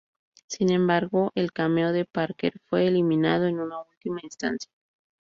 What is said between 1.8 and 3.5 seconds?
de Parker fue eliminado